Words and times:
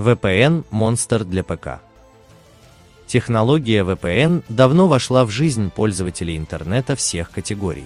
VPN 0.00 0.64
Monster 0.72 1.24
для 1.24 1.44
ПК. 1.44 1.82
Технология 3.06 3.84
VPN 3.84 4.44
давно 4.48 4.88
вошла 4.88 5.26
в 5.26 5.30
жизнь 5.30 5.70
пользователей 5.70 6.38
интернета 6.38 6.96
всех 6.96 7.30
категорий. 7.30 7.84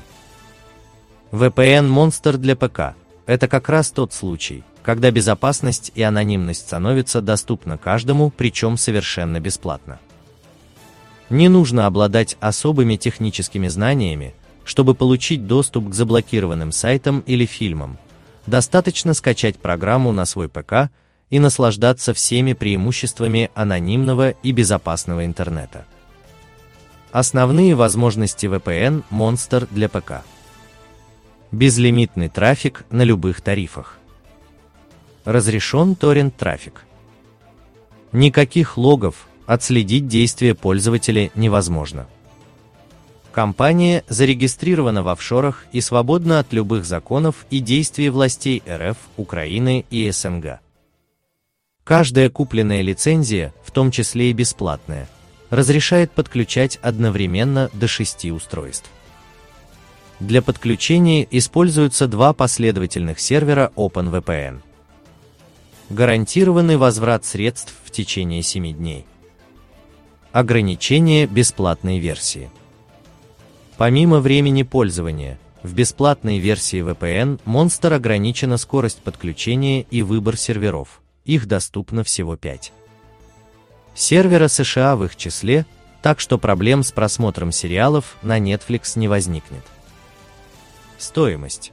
VPN 1.33 1.89
Monster 1.89 2.37
для 2.37 2.55
ПК– 2.55 2.95
это 3.27 3.49
как 3.49 3.69
раз 3.69 3.91
тот 3.91 4.13
случай, 4.13 4.63
когда 4.85 5.11
безопасность 5.11 5.91
и 5.97 6.03
анонимность 6.03 6.61
становятся 6.61 7.21
доступны 7.21 7.79
каждому, 7.79 8.31
причем 8.31 8.77
совершенно 8.77 9.41
бесплатно. 9.41 9.99
Не 11.31 11.49
нужно 11.49 11.87
обладать 11.87 12.37
особыми 12.39 12.95
техническими 12.95 13.67
знаниями, 13.67 14.35
чтобы 14.65 14.95
получить 14.95 15.49
доступ 15.49 15.91
к 15.91 15.95
заблокированным 15.95 16.71
сайтам 16.71 17.25
или 17.27 17.45
фильмам. 17.45 17.99
Достаточно 18.47 19.15
скачать 19.15 19.59
программу 19.59 20.13
на 20.13 20.27
свой 20.27 20.49
ПК 20.49 20.91
и 21.31 21.39
наслаждаться 21.39 22.15
всеми 22.15 22.53
преимуществами 22.53 23.51
анонимного 23.55 24.31
и 24.31 24.53
безопасного 24.53 25.25
интернета. 25.25 25.85
Основные 27.13 27.75
возможности 27.75 28.47
VPN 28.47 29.05
Monster 29.11 29.69
для 29.71 29.89
ПК. 29.89 30.25
Безлимитный 31.53 32.29
трафик 32.29 32.85
на 32.91 33.03
любых 33.03 33.41
тарифах. 33.41 33.99
Разрешен 35.25 35.95
торрент-трафик. 35.95 36.85
Никаких 38.13 38.77
логов, 38.77 39.29
отследить 39.47 40.09
действия 40.09 40.55
пользователя 40.55 41.31
невозможно. 41.35 42.07
Компания 43.33 44.05
зарегистрирована 44.09 45.03
в 45.03 45.09
офшорах 45.09 45.67
и 45.73 45.81
свободна 45.81 46.39
от 46.39 46.53
любых 46.53 46.85
законов 46.85 47.47
и 47.51 47.59
действий 47.59 48.09
властей 48.11 48.63
РФ, 48.69 48.97
Украины 49.17 49.85
и 49.91 50.11
СНГ. 50.11 50.61
Каждая 51.85 52.31
купленная 52.31 52.81
лицензия, 52.81 53.53
в 53.63 53.71
том 53.71 53.91
числе 53.91 54.31
и 54.31 54.33
бесплатная, 54.33 55.07
разрешает 55.51 56.11
подключать 56.13 56.79
одновременно 56.81 57.71
до 57.75 57.87
6 57.87 58.25
устройств. 58.31 58.91
Для 60.19 60.41
подключения 60.41 61.29
используются 61.31 62.09
два 62.09 62.33
последовательных 62.33 63.21
сервера 63.21 63.71
OpenVPN. 63.77 64.63
Гарантированный 65.91 66.79
возврат 66.79 67.27
средств 67.27 67.75
в 67.85 67.91
течение 67.91 68.43
7 68.43 68.73
дней. 68.73 69.05
Ограничение 70.33 71.27
бесплатной 71.27 71.99
версии. 71.99 72.49
Помимо 73.77 74.21
времени 74.21 74.63
пользования, 74.63 75.39
в 75.63 75.75
бесплатной 75.75 76.39
версии 76.39 76.83
VPN 76.83 77.41
Monster 77.45 77.95
ограничена 77.95 78.57
скорость 78.57 79.03
подключения 79.03 79.83
и 79.83 80.01
выбор 80.01 80.39
серверов. 80.39 81.03
Их 81.25 81.47
доступно 81.47 82.05
всего 82.05 82.37
5. 82.37 82.73
Сервера 83.95 84.49
США 84.49 84.97
в 84.97 85.05
их 85.05 85.17
числе, 85.17 85.67
так 86.03 86.21
что 86.21 86.39
проблем 86.39 86.83
с 86.83 86.93
просмотром 86.93 87.53
сериалов 87.53 88.17
на 88.23 88.39
Netflix 88.39 88.99
не 88.99 89.09
возникнет. 89.09 89.65
Стоимость. 90.99 91.73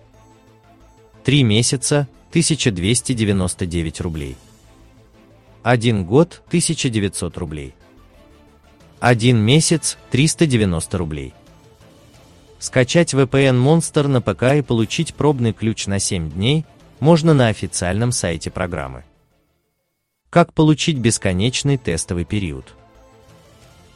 3 1.24 1.44
месяца 1.44 2.08
1299 2.30 4.02
рублей. 4.02 4.38
1 5.64 6.06
год 6.06 6.42
1900 6.48 7.38
рублей. 7.38 7.76
1 9.00 9.38
месяц 9.38 9.98
390 10.12 10.98
рублей. 10.98 11.34
Скачать 12.60 13.14
VPN 13.14 13.62
Monster 13.62 14.08
на 14.08 14.22
ПК 14.22 14.56
и 14.58 14.62
получить 14.62 15.16
пробный 15.16 15.54
ключ 15.54 15.88
на 15.88 16.00
7 16.00 16.32
дней 16.32 16.66
можно 17.00 17.34
на 17.34 17.48
официальном 17.48 18.12
сайте 18.12 18.52
программы. 18.52 19.04
Как 20.32 20.54
получить 20.54 20.98
бесконечный 20.98 21.76
тестовый 21.76 22.24
период? 22.24 22.74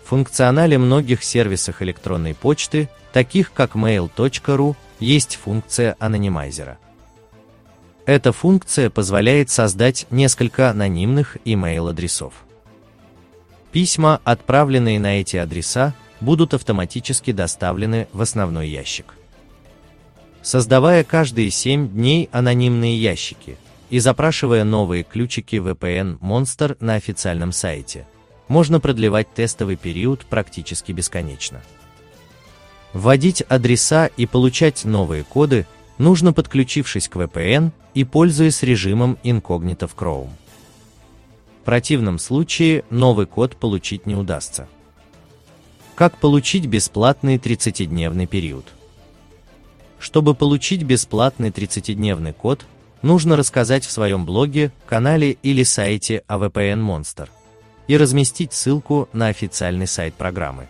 В 0.04 0.10
функционале 0.10 0.78
многих 0.78 1.24
сервисах 1.24 1.82
электронной 1.82 2.36
почты, 2.36 2.90
таких 3.14 3.54
как 3.54 3.78
mail.ru, 3.78 4.76
есть 5.00 5.38
функция 5.38 5.96
анонимайзера. 5.98 6.78
Эта 8.06 8.34
функция 8.34 8.90
позволяет 8.90 9.50
создать 9.50 10.08
несколько 10.10 10.70
анонимных 10.70 11.38
email-адресов. 11.46 12.34
Письма, 13.72 14.20
отправленные 14.26 15.00
на 15.00 15.22
эти 15.22 15.38
адреса, 15.38 15.96
будут 16.20 16.54
автоматически 16.54 17.32
доставлены 17.32 18.10
в 18.12 18.22
основной 18.22 18.68
ящик. 18.68 19.14
Создавая 20.42 21.06
каждые 21.06 21.50
7 21.50 21.88
дней 21.88 22.28
анонимные 22.34 22.98
ящики 22.98 23.58
и 23.90 24.00
запрашивая 24.00 24.64
новые 24.64 25.04
ключики 25.04 25.58
VPN 25.58 26.20
Monster 26.20 26.78
на 26.80 26.96
официальном 26.96 27.52
сайте, 27.52 28.08
можно 28.48 28.80
продлевать 28.80 29.34
тестовый 29.34 29.76
период 29.76 30.26
практически 30.26 30.92
бесконечно. 30.92 31.62
Вводить 32.94 33.42
адреса 33.42 34.08
и 34.08 34.26
получать 34.26 34.86
новые 34.86 35.24
коды 35.24 35.68
нужно 35.98 36.34
подключившись 36.34 37.08
к 37.08 37.16
VPN 37.16 37.72
и 37.94 38.04
пользуясь 38.04 38.64
режимом 38.64 39.18
инкогнито 39.24 39.88
в 39.88 39.96
Chrome. 39.96 40.30
В 41.62 41.66
противном 41.66 42.20
случае 42.20 42.84
новый 42.90 43.26
код 43.26 43.56
получить 43.58 44.06
не 44.06 44.16
удастся. 44.16 44.68
Как 45.96 46.18
получить 46.18 46.68
бесплатный 46.68 47.38
30-дневный 47.38 48.28
период? 48.28 48.66
Чтобы 49.98 50.36
получить 50.36 50.84
бесплатный 50.84 51.50
30-дневный 51.50 52.34
код, 52.34 52.66
нужно 53.02 53.36
рассказать 53.36 53.86
в 53.86 53.92
своем 53.92 54.26
блоге, 54.26 54.72
канале 54.86 55.32
или 55.44 55.64
сайте 55.64 56.24
о 56.28 56.38
VPN 56.38 56.82
Monster 56.82 57.30
и 57.88 57.98
разместить 57.98 58.54
ссылку 58.54 59.10
на 59.14 59.28
официальный 59.28 59.88
сайт 59.88 60.16
программы. 60.16 60.68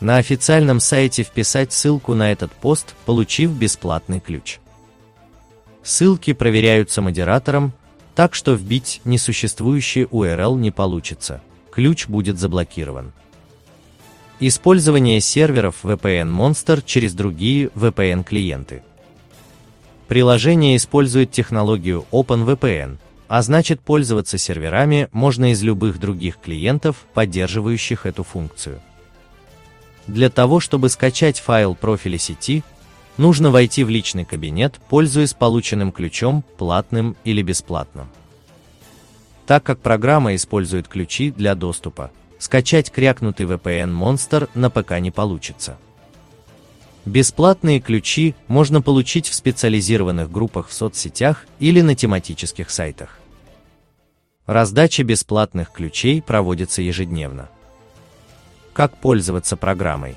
На 0.00 0.16
официальном 0.16 0.80
сайте 0.80 1.22
вписать 1.22 1.72
ссылку 1.72 2.14
на 2.14 2.32
этот 2.32 2.52
пост, 2.52 2.94
получив 3.04 3.50
бесплатный 3.50 4.20
ключ. 4.20 4.58
Ссылки 5.82 6.32
проверяются 6.32 7.02
модератором, 7.02 7.72
так 8.14 8.34
что 8.34 8.54
вбить 8.54 9.00
несуществующий 9.04 10.04
URL 10.04 10.58
не 10.58 10.70
получится, 10.70 11.42
ключ 11.70 12.06
будет 12.06 12.38
заблокирован. 12.38 13.12
Использование 14.40 15.20
серверов 15.20 15.76
VPN 15.82 16.34
Monster 16.34 16.82
через 16.84 17.12
другие 17.12 17.66
VPN-клиенты. 17.74 18.82
Приложение 20.10 20.74
использует 20.74 21.30
технологию 21.30 22.04
OpenVPN, 22.10 22.98
а 23.28 23.42
значит 23.42 23.78
пользоваться 23.78 24.38
серверами 24.38 25.08
можно 25.12 25.52
из 25.52 25.62
любых 25.62 26.00
других 26.00 26.40
клиентов, 26.40 26.96
поддерживающих 27.14 28.06
эту 28.06 28.24
функцию. 28.24 28.80
Для 30.08 30.28
того, 30.28 30.58
чтобы 30.58 30.88
скачать 30.88 31.38
файл 31.38 31.76
профиля 31.76 32.18
сети, 32.18 32.64
нужно 33.18 33.52
войти 33.52 33.84
в 33.84 33.88
личный 33.88 34.24
кабинет, 34.24 34.80
пользуясь 34.88 35.32
полученным 35.32 35.92
ключом, 35.92 36.42
платным 36.58 37.14
или 37.22 37.40
бесплатным. 37.42 38.08
Так 39.46 39.62
как 39.62 39.78
программа 39.78 40.34
использует 40.34 40.88
ключи 40.88 41.30
для 41.30 41.54
доступа, 41.54 42.10
скачать 42.40 42.90
крякнутый 42.90 43.46
VPN 43.46 43.96
Monster 43.96 44.48
на 44.56 44.70
ПК 44.70 44.98
не 44.98 45.12
получится. 45.12 45.78
Бесплатные 47.06 47.80
ключи 47.80 48.34
можно 48.46 48.82
получить 48.82 49.28
в 49.28 49.34
специализированных 49.34 50.30
группах 50.30 50.68
в 50.68 50.72
соцсетях 50.72 51.46
или 51.58 51.80
на 51.80 51.94
тематических 51.94 52.70
сайтах. 52.70 53.18
Раздача 54.46 55.02
бесплатных 55.02 55.72
ключей 55.72 56.20
проводится 56.20 56.82
ежедневно. 56.82 57.48
Как 58.72 58.96
пользоваться 58.96 59.56
программой? 59.56 60.16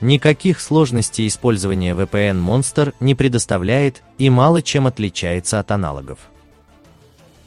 Никаких 0.00 0.60
сложностей 0.60 1.26
использования 1.26 1.94
VPN 1.94 2.44
Monster 2.44 2.94
не 3.00 3.14
предоставляет 3.14 4.02
и 4.18 4.28
мало 4.28 4.60
чем 4.60 4.86
отличается 4.86 5.58
от 5.58 5.70
аналогов. 5.70 6.18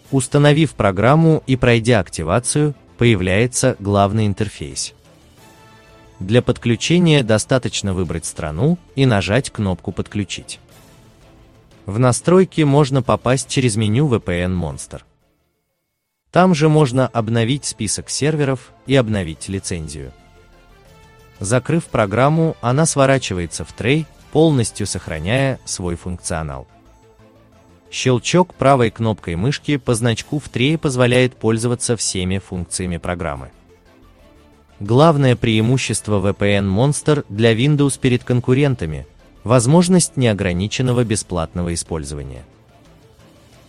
Установив 0.10 0.74
программу 0.74 1.44
и 1.46 1.56
пройдя 1.56 2.00
активацию, 2.00 2.74
появляется 2.98 3.76
главный 3.80 4.26
интерфейс. 4.26 4.96
Для 6.20 6.42
подключения 6.42 7.24
достаточно 7.24 7.94
выбрать 7.94 8.26
страну 8.26 8.78
и 8.96 9.06
нажать 9.06 9.50
кнопку 9.50 9.92
«Подключить». 9.92 10.60
В 11.86 11.98
настройки 11.98 12.62
можно 12.62 13.02
попасть 13.02 13.48
через 13.48 13.76
меню 13.78 14.08
VPN 14.08 14.60
Monster. 14.60 15.02
Там 16.30 16.54
же 16.54 16.70
можно 16.70 17.08
обновить 17.08 17.66
список 17.66 18.10
серверов 18.10 18.74
и 18.86 18.96
обновить 18.96 19.48
лицензию. 19.48 20.12
Закрыв 21.40 21.86
программу, 21.86 22.58
она 22.62 22.86
сворачивается 22.86 23.64
в 23.64 23.72
трей, 23.72 24.06
полностью 24.32 24.86
сохраняя 24.86 25.60
свой 25.66 25.96
функционал. 25.96 26.68
Щелчок 27.90 28.54
правой 28.54 28.92
кнопкой 28.92 29.36
мышки 29.36 29.78
по 29.78 29.96
значку 29.96 30.38
в 30.38 30.50
трее 30.50 30.78
позволяет 30.78 31.36
пользоваться 31.36 31.96
всеми 31.96 32.38
функциями 32.38 32.98
программы. 32.98 33.50
Главное 34.80 35.36
преимущество 35.36 36.22
VPN 36.22 36.66
Monster 36.74 37.26
для 37.28 37.54
Windows 37.54 38.00
перед 38.00 38.24
конкурентами– 38.24 39.06
возможность 39.44 40.16
неограниченного 40.16 41.04
бесплатного 41.04 41.74
использования. 41.74 42.46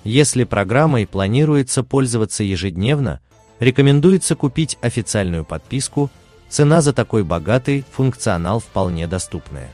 Если 0.04 0.44
программой 0.44 1.08
планируется 1.08 1.82
пользоваться 1.82 2.44
ежедневно, 2.44 3.18
рекомендуется 3.58 4.36
купить 4.36 4.78
официальную 4.82 5.44
подписку, 5.44 6.10
цена 6.48 6.80
за 6.80 6.92
такой 6.92 7.24
богатый 7.24 7.84
функционал 7.90 8.60
вполне 8.60 9.08
доступная. 9.08 9.72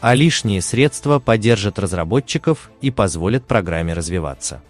А 0.00 0.14
лишние 0.14 0.60
средства 0.60 1.20
поддержат 1.20 1.78
разработчиков 1.78 2.70
и 2.80 2.90
позволят 2.90 3.44
программе 3.44 3.92
развиваться. 3.92 4.60